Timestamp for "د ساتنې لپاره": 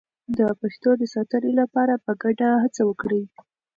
0.97-1.93